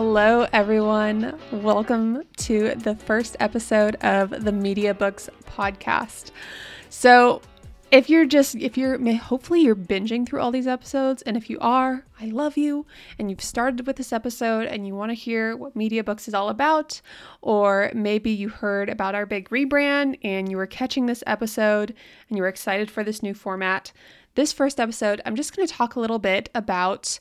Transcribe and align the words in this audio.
Hello, 0.00 0.46
everyone. 0.52 1.36
Welcome 1.50 2.22
to 2.36 2.76
the 2.76 2.94
first 2.94 3.36
episode 3.40 3.96
of 3.96 4.30
the 4.30 4.52
MediaBooks 4.52 5.28
podcast. 5.44 6.30
So, 6.88 7.42
if 7.90 8.08
you're 8.08 8.24
just, 8.24 8.54
if 8.54 8.78
you're, 8.78 8.96
hopefully 9.16 9.62
you're 9.62 9.74
binging 9.74 10.24
through 10.24 10.40
all 10.40 10.52
these 10.52 10.68
episodes. 10.68 11.22
And 11.22 11.36
if 11.36 11.50
you 11.50 11.58
are, 11.58 12.04
I 12.20 12.26
love 12.26 12.56
you. 12.56 12.86
And 13.18 13.28
you've 13.28 13.42
started 13.42 13.88
with 13.88 13.96
this 13.96 14.12
episode 14.12 14.68
and 14.68 14.86
you 14.86 14.94
want 14.94 15.10
to 15.10 15.14
hear 15.14 15.56
what 15.56 15.74
MediaBooks 15.74 16.28
is 16.28 16.34
all 16.34 16.48
about. 16.48 17.00
Or 17.42 17.90
maybe 17.92 18.30
you 18.30 18.50
heard 18.50 18.88
about 18.88 19.16
our 19.16 19.26
big 19.26 19.48
rebrand 19.48 20.16
and 20.22 20.48
you 20.48 20.58
were 20.58 20.68
catching 20.68 21.06
this 21.06 21.24
episode 21.26 21.92
and 22.28 22.38
you 22.38 22.44
were 22.44 22.48
excited 22.48 22.88
for 22.88 23.02
this 23.02 23.20
new 23.20 23.34
format. 23.34 23.90
This 24.36 24.52
first 24.52 24.78
episode, 24.78 25.20
I'm 25.26 25.34
just 25.34 25.56
going 25.56 25.66
to 25.66 25.74
talk 25.74 25.96
a 25.96 26.00
little 26.00 26.20
bit 26.20 26.50
about 26.54 27.18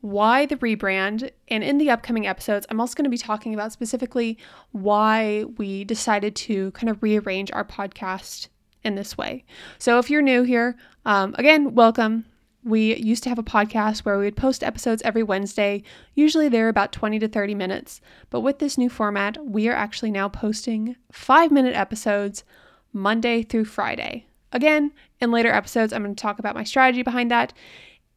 why 0.00 0.46
the 0.46 0.56
rebrand. 0.56 1.30
And 1.48 1.62
in 1.62 1.78
the 1.78 1.90
upcoming 1.90 2.26
episodes, 2.26 2.66
I'm 2.70 2.80
also 2.80 2.94
going 2.94 3.04
to 3.04 3.10
be 3.10 3.18
talking 3.18 3.54
about 3.54 3.72
specifically 3.72 4.38
why 4.72 5.44
we 5.56 5.84
decided 5.84 6.34
to 6.36 6.70
kind 6.72 6.88
of 6.88 7.02
rearrange 7.02 7.50
our 7.52 7.64
podcast 7.64 8.48
in 8.82 8.94
this 8.94 9.16
way. 9.18 9.44
So 9.78 9.98
if 9.98 10.10
you're 10.10 10.22
new 10.22 10.42
here, 10.42 10.76
um, 11.04 11.34
again, 11.38 11.74
welcome. 11.74 12.24
We 12.62 12.94
used 12.96 13.22
to 13.22 13.30
have 13.30 13.38
a 13.38 13.42
podcast 13.42 14.00
where 14.00 14.18
we 14.18 14.24
would 14.24 14.36
post 14.36 14.62
episodes 14.62 15.00
every 15.02 15.22
Wednesday. 15.22 15.82
Usually 16.14 16.48
they're 16.48 16.68
about 16.68 16.92
20 16.92 17.18
to 17.20 17.28
30 17.28 17.54
minutes. 17.54 18.02
But 18.28 18.40
with 18.40 18.58
this 18.58 18.76
new 18.76 18.90
format, 18.90 19.38
we 19.44 19.68
are 19.68 19.74
actually 19.74 20.10
now 20.10 20.28
posting 20.28 20.96
five 21.10 21.50
minute 21.50 21.74
episodes 21.74 22.44
Monday 22.92 23.42
through 23.42 23.64
Friday. 23.64 24.26
Again, 24.52 24.92
in 25.20 25.30
later 25.30 25.50
episodes, 25.52 25.92
I'm 25.92 26.02
going 26.02 26.14
to 26.14 26.20
talk 26.20 26.38
about 26.38 26.54
my 26.54 26.64
strategy 26.64 27.02
behind 27.02 27.30
that. 27.30 27.54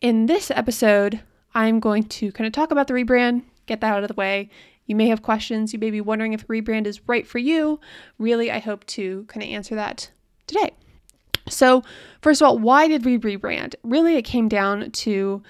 In 0.01 0.25
this 0.25 0.51
episode, 0.51 1.21
I'm 1.55 1.79
going 1.79 2.03
to 2.03 2.31
kind 2.31 2.47
of 2.47 2.53
talk 2.53 2.71
about 2.71 2.87
the 2.87 2.93
rebrand, 2.93 3.43
get 3.65 3.81
that 3.81 3.93
out 3.93 4.03
of 4.03 4.07
the 4.07 4.15
way. 4.15 4.49
You 4.85 4.95
may 4.95 5.07
have 5.07 5.21
questions. 5.21 5.71
You 5.71 5.79
may 5.79 5.91
be 5.91 6.01
wondering 6.01 6.33
if 6.33 6.47
rebrand 6.47 6.87
is 6.87 7.07
right 7.07 7.25
for 7.25 7.37
you. 7.37 7.79
Really, 8.19 8.51
I 8.51 8.59
hope 8.59 8.85
to 8.87 9.23
kind 9.25 9.43
of 9.43 9.49
answer 9.49 9.75
that 9.75 10.11
today. 10.47 10.71
So, 11.49 11.83
first 12.21 12.41
of 12.41 12.47
all, 12.47 12.57
why 12.57 12.87
did 12.87 13.05
we 13.05 13.17
rebrand? 13.17 13.75
Really, 13.83 14.15
it 14.15 14.23
came 14.23 14.47
down 14.47 14.91
to 14.91 15.41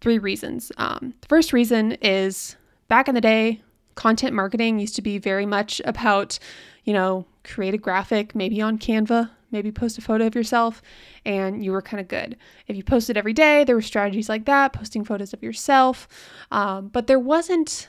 three 0.00 0.18
reasons. 0.18 0.70
Um, 0.76 1.14
the 1.20 1.28
first 1.28 1.52
reason 1.52 1.92
is 2.02 2.56
back 2.88 3.08
in 3.08 3.14
the 3.14 3.20
day, 3.20 3.62
content 3.94 4.34
marketing 4.34 4.78
used 4.78 4.96
to 4.96 5.02
be 5.02 5.18
very 5.18 5.46
much 5.46 5.80
about, 5.84 6.38
you 6.84 6.92
know, 6.92 7.26
create 7.44 7.74
a 7.74 7.78
graphic, 7.78 8.34
maybe 8.34 8.60
on 8.60 8.78
Canva, 8.78 9.30
maybe 9.56 9.72
post 9.72 9.98
a 9.98 10.02
photo 10.02 10.26
of 10.26 10.34
yourself 10.34 10.82
and 11.24 11.64
you 11.64 11.72
were 11.72 11.82
kind 11.82 12.00
of 12.00 12.08
good. 12.08 12.36
If 12.66 12.76
you 12.76 12.84
posted 12.84 13.16
every 13.16 13.32
day, 13.32 13.64
there 13.64 13.76
were 13.76 13.82
strategies 13.82 14.28
like 14.28 14.44
that, 14.44 14.72
posting 14.72 15.04
photos 15.04 15.32
of 15.32 15.42
yourself, 15.42 16.06
um, 16.50 16.88
but 16.88 17.06
there 17.06 17.18
wasn't, 17.18 17.88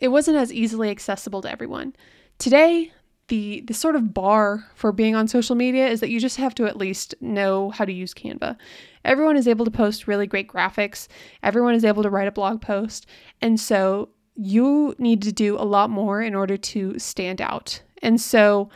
it 0.00 0.08
wasn't 0.08 0.36
as 0.36 0.52
easily 0.52 0.90
accessible 0.90 1.40
to 1.42 1.50
everyone. 1.50 1.94
Today, 2.38 2.92
the 3.28 3.62
the 3.66 3.72
sort 3.74 3.96
of 3.96 4.12
bar 4.12 4.66
for 4.74 4.92
being 4.92 5.14
on 5.14 5.28
social 5.28 5.56
media 5.56 5.88
is 5.88 6.00
that 6.00 6.10
you 6.10 6.20
just 6.20 6.36
have 6.36 6.54
to 6.54 6.66
at 6.66 6.76
least 6.76 7.14
know 7.20 7.70
how 7.70 7.84
to 7.84 7.92
use 7.92 8.12
Canva. 8.12 8.56
Everyone 9.04 9.36
is 9.36 9.48
able 9.48 9.64
to 9.64 9.70
post 9.70 10.06
really 10.06 10.26
great 10.26 10.48
graphics. 10.48 11.08
Everyone 11.42 11.74
is 11.74 11.84
able 11.84 12.02
to 12.02 12.10
write 12.10 12.28
a 12.28 12.32
blog 12.32 12.60
post. 12.60 13.06
And 13.40 13.58
so 13.58 14.10
you 14.34 14.94
need 14.98 15.22
to 15.22 15.32
do 15.32 15.56
a 15.56 15.64
lot 15.64 15.90
more 15.90 16.20
in 16.20 16.34
order 16.34 16.56
to 16.56 16.98
stand 16.98 17.40
out. 17.40 17.80
And 18.02 18.20
so 18.20 18.68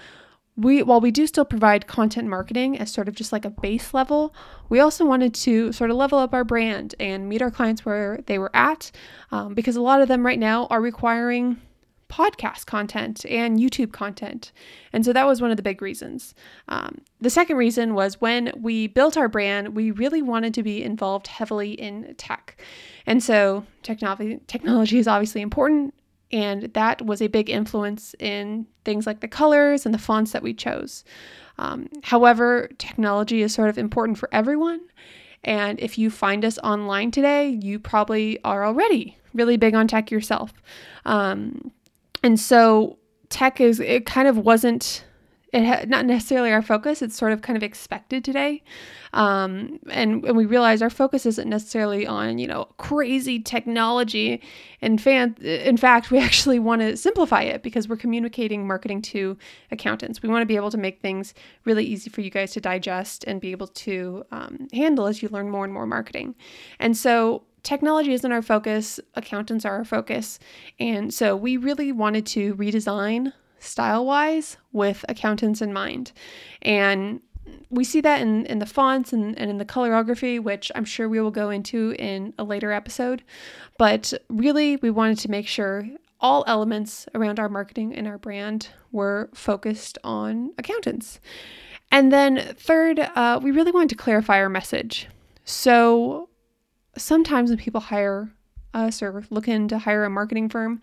we 0.59 0.83
while 0.83 1.01
we 1.01 1.11
do 1.11 1.27
still 1.27 1.45
provide 1.45 1.87
content 1.87 2.29
marketing 2.29 2.79
as 2.79 2.91
sort 2.91 3.09
of 3.09 3.15
just 3.15 3.33
like 3.33 3.45
a 3.45 3.51
base 3.51 3.95
level 3.95 4.35
we 4.69 4.81
also 4.81 5.07
wanted 5.07 5.33
to 5.33 5.73
sort 5.73 5.91
of 5.91 5.97
level 5.97 6.19
up 6.19 6.35
our 6.35 6.45
brand 6.45 6.95
and 6.99 7.29
meet 7.29 7.41
our 7.41 7.51
clients 7.51 7.87
where 7.87 8.21
they 8.27 8.39
were 8.39 8.55
at 8.55 8.91
um, 9.31 9.55
because 9.55 9.77
a 9.77 9.81
lot 9.81 10.03
of 10.03 10.09
them 10.09 10.27
right 10.27 10.39
now 10.39 10.67
are 10.67 10.81
requiring 10.81 11.61
podcast 12.09 12.67
content 12.67 13.27
and 13.27 13.59
youtube 13.59 13.93
content. 13.93 14.53
And 14.93 15.05
so 15.05 15.13
that 15.13 15.27
was 15.27 15.43
one 15.43 15.51
of 15.51 15.59
the 15.59 15.63
big 15.63 15.83
reasons. 15.83 16.35
Um, 16.69 17.03
the 17.21 17.29
second 17.29 17.59
reason 17.59 17.95
was 17.95 18.21
when 18.21 18.51
we 18.57 18.87
built 18.87 19.17
our 19.17 19.29
brand 19.29 19.77
we 19.77 19.91
really 19.91 20.23
wanted 20.23 20.55
to 20.55 20.63
be 20.63 20.83
involved 20.83 21.27
heavily 21.27 21.73
in 21.73 22.15
tech. 22.17 22.61
And 23.07 23.23
so 23.23 23.67
technology 23.83 24.41
technology 24.47 24.99
is 24.99 25.07
obviously 25.07 25.43
important 25.43 25.95
and 26.31 26.65
that 26.75 27.05
was 27.05 27.23
a 27.23 27.29
big 27.29 27.49
influence 27.49 28.15
in 28.19 28.67
things 28.85 29.07
like 29.07 29.21
the 29.21 29.29
colors 29.29 29.87
and 29.87 29.95
the 29.95 29.99
fonts 29.99 30.33
that 30.33 30.43
we 30.43 30.53
chose. 30.53 31.05
Um, 31.59 31.89
however, 32.03 32.71
technology 32.79 33.43
is 33.43 33.55
sort 33.55 33.71
of 33.71 33.79
important 33.79 34.19
for 34.19 34.29
everyone. 34.33 34.81
And 35.45 35.79
if 35.81 35.99
you 35.99 36.11
find 36.11 36.45
us 36.45 36.59
online 36.59 37.11
today, 37.11 37.49
you 37.49 37.79
probably 37.79 38.43
are 38.45 38.65
already 38.65 39.17
really 39.35 39.57
big 39.57 39.75
on 39.75 39.89
tech 39.89 40.11
yourself. 40.11 40.53
Um, 41.05 41.71
and 42.23 42.39
so 42.39 42.99
tech 43.29 43.61
is, 43.61 43.81
it 43.81 44.05
kind 44.07 44.29
of 44.29 44.39
wasn't 44.39 45.05
it 45.53 45.65
ha- 45.65 45.85
not 45.87 46.05
necessarily 46.05 46.53
our 46.53 46.61
focus 46.61 47.01
it's 47.01 47.17
sort 47.17 47.33
of 47.33 47.43
kind 47.43 47.57
of 47.57 47.63
expected 47.63 48.25
today. 48.25 48.63
Um, 49.15 49.79
and, 49.91 50.23
and 50.25 50.37
we 50.37 50.45
realize 50.45 50.83
our 50.83 50.91
focus 50.91 51.25
isn't 51.25 51.49
necessarily 51.49 52.07
on 52.07 52.39
you 52.39 52.47
know 52.47 52.67
crazy 52.77 53.41
technology. 53.41 54.43
In, 54.81 54.99
fan- 54.99 55.37
in 55.41 55.77
fact 55.77 56.11
we 56.11 56.19
actually 56.29 56.59
want 56.59 56.83
to 56.83 56.97
simplify 56.97 57.43
it 57.43 57.63
because 57.63 57.89
we're 57.89 57.97
communicating 57.97 58.67
marketing 58.67 59.03
to 59.03 59.37
accountants. 59.71 60.23
We 60.23 60.29
want 60.29 60.43
to 60.43 60.47
be 60.47 60.57
able 60.57 60.71
to 60.71 60.79
make 60.79 61.01
things 61.01 61.35
really 61.65 61.85
easy 61.85 62.11
for 62.11 62.21
you 62.21 62.31
guys 62.31 62.53
to 62.53 62.61
digest 62.61 63.25
and 63.25 63.41
be 63.41 63.51
able 63.51 63.69
to 63.69 64.25
um, 64.31 64.69
handle 64.73 65.07
as 65.07 65.23
you 65.23 65.29
learn 65.31 65.51
more 65.51 65.65
and 65.65 65.73
more 65.73 65.87
marketing. 65.87 66.35
And 66.79 66.97
so 66.97 67.45
technology 67.63 68.13
isn't 68.13 68.33
our 68.33 68.43
focus 68.43 69.01
accountants 69.15 69.65
are 69.65 69.77
our 69.77 69.85
focus. 69.85 70.39
And 70.79 71.13
so 71.13 71.37
we 71.37 71.57
really 71.57 71.93
wanted 71.93 72.27
to 72.27 72.55
redesign 72.55 73.33
style 73.59 74.05
wise 74.05 74.57
with 74.73 75.05
accountants 75.09 75.63
in 75.63 75.73
mind. 75.73 76.13
And 76.63 77.21
we 77.71 77.85
see 77.85 78.01
that 78.01 78.21
in, 78.21 78.47
in 78.47 78.59
the 78.59 78.67
fonts 78.67 79.13
and, 79.13 79.39
and 79.39 79.51
in 79.51 79.59
the 79.59 79.65
colorography, 79.65 80.43
which 80.43 80.71
I'm 80.75 80.85
sure 80.85 81.09
we 81.09 81.21
will 81.21 81.31
go 81.31 81.51
into 81.51 81.95
in 81.99 82.35
a 82.39 82.45
later 82.45 82.73
episode. 82.73 83.23
But 83.79 84.13
really, 84.29 84.77
we 84.77 84.91
wanted 84.91 85.19
to 85.21 85.31
make 85.31 85.47
sure 85.47 85.89
all 86.21 86.45
elements 86.47 87.07
around 87.15 87.39
our 87.39 87.49
marketing 87.49 87.95
and 87.95 88.07
our 88.09 88.19
brand 88.19 88.69
were 88.91 89.31
focused 89.35 89.99
on 90.03 90.53
accountants. 90.59 91.21
And 91.91 92.13
then, 92.13 92.55
third, 92.57 92.99
uh, 92.99 93.41
we 93.43 93.51
really 93.51 93.73
wanted 93.73 93.91
to 93.91 93.97
clarify 93.97 94.39
our 94.39 94.49
message. 94.49 95.07
So, 95.45 96.29
sometimes 96.97 97.51
when 97.51 97.59
people 97.59 97.81
hire 97.81 98.31
us 98.75 99.03
or 99.03 99.25
looking 99.31 99.69
to 99.69 99.79
hire 99.79 100.05
a 100.05 100.11
marketing 100.11 100.49
firm, 100.49 100.81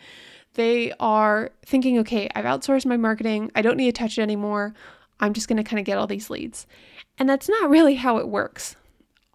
they 0.55 0.93
are 0.99 1.51
thinking, 1.65 1.99
okay, 1.99 2.29
I've 2.33 2.45
outsourced 2.45 2.85
my 2.85 2.97
marketing. 2.97 3.51
I 3.55 3.61
don't 3.61 3.77
need 3.77 3.93
to 3.93 3.99
touch 3.99 4.17
it 4.17 4.21
anymore. 4.21 4.73
I'm 5.19 5.33
just 5.33 5.47
going 5.47 5.57
to 5.57 5.63
kind 5.63 5.79
of 5.79 5.85
get 5.85 5.97
all 5.97 6.07
these 6.07 6.29
leads. 6.29 6.65
And 7.17 7.29
that's 7.29 7.49
not 7.49 7.69
really 7.69 7.95
how 7.95 8.17
it 8.17 8.27
works. 8.27 8.75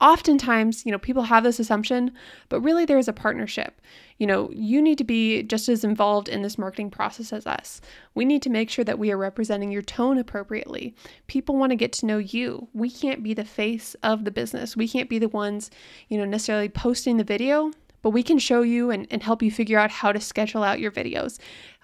Oftentimes, 0.01 0.87
you 0.87 0.93
know, 0.93 0.99
people 0.99 1.25
have 1.25 1.45
this 1.45 1.61
assumption, 1.61 2.13
but 2.49 2.63
really 2.63 2.87
there 2.87 2.99
is 2.99 3.09
a 3.09 3.13
partnership. 3.13 3.83
You 4.17 4.27
know, 4.27 4.51
you 4.51 4.81
need 4.81 4.97
to 4.97 5.05
be 5.05 5.43
just 5.43 5.69
as 5.69 5.85
involved 5.85 6.29
in 6.29 6.41
this 6.41 6.57
marketing 6.57 6.91
process 6.91 7.35
as 7.35 7.47
us. 7.47 7.83
We 8.15 8.25
need 8.25 8.41
to 8.43 8.51
make 8.51 8.71
sure 8.71 8.85
that 8.85 8.99
we 8.99 9.11
are 9.11 9.19
representing 9.19 9.71
your 9.71 9.83
tone 9.83 10.17
appropriately. 10.17 10.95
People 11.27 11.57
want 11.57 11.71
to 11.73 11.77
get 11.77 11.93
to 11.95 12.07
know 12.07 12.17
you. 12.17 12.69
We 12.73 12.91
can't 12.91 13.23
be 13.23 13.35
the 13.35 13.45
face 13.45 13.95
of 14.03 14.25
the 14.25 14.31
business. 14.31 14.75
We 14.75 14.89
can't 14.89 15.11
be 15.11 15.19
the 15.19 15.29
ones, 15.29 15.71
you 16.09 16.17
know, 16.17 16.25
necessarily 16.25 16.71
posting 16.71 17.19
the 17.19 17.25
video, 17.25 17.71
but 18.03 18.11
we 18.11 18.23
can 18.23 18.39
show 18.39 18.63
you 18.63 18.91
and, 18.91 19.07
and 19.11 19.23
help 19.23 19.43
you 19.43 19.51
figure 19.51 19.79
out 19.79 19.91
how 19.91 20.13
to 20.13 20.21
schedule 20.21 20.63
out 20.63 20.81
your 20.81 20.91
videos 20.91 21.39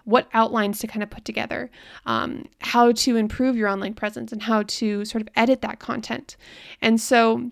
what 0.07 0.29
outlines 0.33 0.79
to 0.79 0.87
kind 0.87 1.03
of 1.03 1.11
put 1.11 1.25
together, 1.25 1.69
um, 2.07 2.47
how 2.61 2.93
to 2.93 3.17
improve 3.17 3.57
your 3.57 3.69
online 3.69 3.93
presence, 3.93 4.33
and 4.33 4.41
how 4.41 4.63
to 4.63 5.05
sort 5.05 5.21
of 5.21 5.29
edit 5.35 5.61
that 5.63 5.81
content. 5.81 6.37
And 6.81 7.01
so 7.01 7.51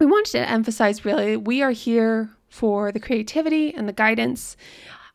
we 0.00 0.06
wanted 0.06 0.32
to 0.32 0.50
emphasize 0.50 1.04
really 1.04 1.36
we 1.36 1.62
are 1.62 1.70
here 1.70 2.28
for 2.48 2.90
the 2.90 2.98
creativity 2.98 3.72
and 3.72 3.88
the 3.88 3.92
guidance. 3.92 4.56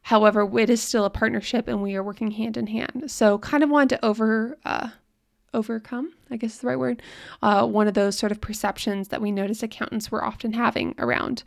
However, 0.03 0.49
it 0.57 0.69
is 0.69 0.81
still 0.81 1.03
a 1.03 1.09
partnership 1.09 1.67
and 1.67 1.83
we 1.83 1.93
are 1.97 2.03
working 2.03 2.31
hand 2.31 2.55
in 2.55 2.67
hand. 2.67 3.11
So, 3.11 3.37
kind 3.37 3.63
of 3.63 3.69
wanted 3.69 3.89
to 3.89 4.05
over. 4.05 4.57
Uh, 4.65 4.89
overcome, 5.53 6.13
I 6.29 6.35
guess 6.35 6.55
is 6.55 6.59
the 6.59 6.67
right 6.67 6.77
word, 6.77 7.01
uh, 7.41 7.65
one 7.65 7.87
of 7.87 7.95
those 7.95 8.17
sort 8.17 8.31
of 8.31 8.39
perceptions 8.39 9.07
that 9.07 9.21
we 9.21 9.31
notice 9.31 9.63
accountants 9.63 10.11
were 10.11 10.23
often 10.23 10.53
having 10.53 10.93
around 10.99 11.43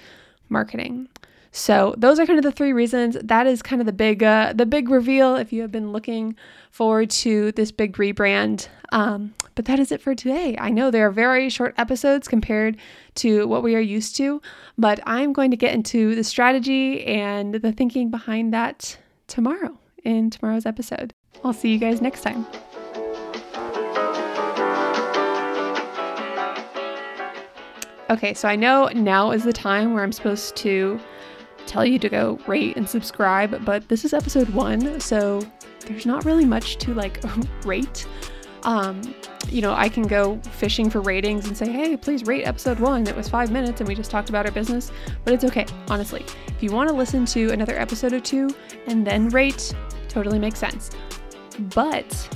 marketing. 0.49 1.08
So 1.52 1.94
those 1.99 2.20
are 2.20 2.26
kind 2.26 2.38
of 2.38 2.44
the 2.44 2.52
three 2.52 2.73
reasons. 2.73 3.17
That 3.23 3.47
is 3.47 3.61
kind 3.61 3.82
of 3.82 3.87
the 3.87 3.93
big 3.93 4.23
uh, 4.23 4.52
the 4.55 4.67
big 4.67 4.88
reveal 4.88 5.35
if 5.35 5.52
you 5.52 5.62
have 5.62 5.73
been 5.73 5.93
looking 5.93 6.37
forward 6.70 7.11
to 7.11 7.52
this 7.52 7.73
big 7.73 7.97
rebrand. 7.97 8.69
Um, 8.93 9.35
but 9.56 9.64
that 9.64 9.81
is 9.81 9.91
it 9.91 10.00
for 10.00 10.14
today. 10.14 10.56
I 10.58 10.70
know 10.70 10.91
they 10.91 11.02
are 11.02 11.11
very 11.11 11.49
short 11.49 11.75
episodes 11.76 12.29
compared 12.29 12.76
to 13.17 13.47
what 13.47 13.62
we 13.62 13.75
are 13.75 13.81
used 13.81 14.17
to, 14.17 14.41
but 14.79 15.00
I'm 15.06 15.32
going 15.32 15.50
to 15.50 15.56
get 15.56 15.75
into 15.75 16.14
the 16.14 16.25
strategy 16.25 17.05
and 17.05 17.55
the 17.55 17.73
thinking 17.73 18.11
behind 18.11 18.52
that 18.55 18.97
tomorrow 19.26 19.79
in 20.05 20.31
tomorrow's 20.31 20.67
episode. 20.67 21.12
I'll 21.44 21.52
see 21.52 21.73
you 21.73 21.79
guys 21.79 22.00
next 22.00 22.23
time. 22.23 22.47
Okay, 28.11 28.35
so 28.35 28.49
I 28.49 28.56
know 28.56 28.88
now 28.88 29.31
is 29.31 29.44
the 29.44 29.52
time 29.52 29.94
where 29.94 30.02
I'm 30.02 30.11
supposed 30.11 30.56
to 30.56 30.99
tell 31.70 31.87
you 31.87 32.00
to 32.00 32.08
go 32.08 32.38
rate 32.49 32.76
and 32.76 32.88
subscribe, 32.88 33.64
but 33.64 33.88
this 33.88 34.05
is 34.05 34.12
episode 34.12 34.49
one, 34.50 34.99
so 35.00 35.40
there's 35.87 36.05
not 36.05 36.25
really 36.25 36.44
much 36.44 36.76
to 36.78 36.93
like 36.94 37.22
rate. 37.64 38.06
Um, 38.64 39.00
you 39.49 39.62
know, 39.62 39.72
I 39.72 39.88
can 39.88 40.02
go 40.02 40.38
fishing 40.38 40.90
for 40.90 41.00
ratings 41.00 41.46
and 41.46 41.56
say, 41.56 41.70
hey, 41.70 41.96
please 41.96 42.26
rate 42.26 42.44
episode 42.44 42.78
one. 42.81 43.06
It 43.06 43.17
was 43.17 43.28
five 43.28 43.52
minutes 43.52 43.81
and 43.81 43.88
we 43.88 43.94
just 43.94 44.11
talked 44.11 44.28
about 44.28 44.46
our 44.46 44.52
business, 44.52 44.90
but 45.25 45.32
it's 45.32 45.44
okay, 45.44 45.64
honestly. 45.88 46.26
If 46.49 46.62
you 46.62 46.72
want 46.72 46.90
to 46.90 46.94
listen 46.94 47.25
to 47.26 47.50
another 47.52 47.78
episode 47.78 48.12
or 48.12 48.20
two 48.20 48.50
and 48.87 49.06
then 49.06 49.28
rate, 49.28 49.73
totally 50.08 50.40
makes 50.40 50.58
sense. 50.58 50.90
But 51.75 52.28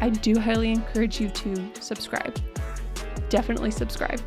I 0.00 0.08
do 0.08 0.38
highly 0.38 0.72
encourage 0.72 1.20
you 1.20 1.28
to 1.28 1.70
subscribe. 1.78 2.40
Definitely 3.28 3.70
subscribe. 3.70 4.20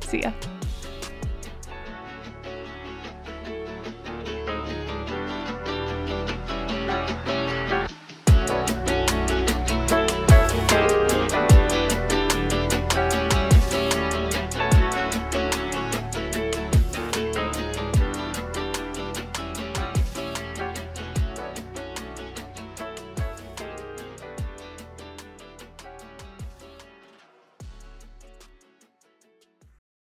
See 0.00 0.20
ya. 0.20 0.32